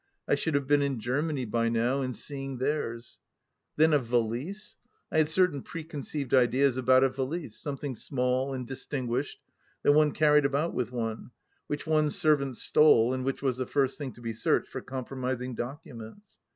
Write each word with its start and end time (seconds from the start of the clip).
I 0.27 0.33
should 0.33 0.55
have 0.55 0.65
been 0.65 0.81
in 0.81 0.99
Germany 0.99 1.45
by 1.45 1.69
now, 1.69 2.01
and 2.01 2.15
seeing 2.15 2.57
theirs 2.57 3.19
I 3.19 3.25
Then 3.75 3.93
a" 3.93 3.99
valise 4.11 4.75
"1 5.09 5.15
I 5.15 5.19
had 5.19 5.29
certain 5.29 5.61
preconceived 5.61 6.33
ideas 6.33 6.75
about 6.75 7.03
a 7.03 7.09
valise, 7.09 7.59
something 7.59 7.93
small 7.93 8.51
and 8.51 8.65
distinguished 8.65 9.41
that 9.83 9.91
one 9.91 10.11
carried 10.11 10.43
about 10.47 10.73
with 10.73 10.91
one, 10.91 11.29
which 11.67 11.85
one's 11.85 12.17
servant 12.17 12.57
stole 12.57 13.13
and 13.13 13.23
which 13.23 13.43
was 13.43 13.57
the 13.57 13.67
first 13.67 13.99
thing 13.99 14.11
to 14.13 14.21
be 14.21 14.33
searched 14.33 14.71
for 14.71 14.81
compromising 14.81 15.53
documents. 15.53 16.39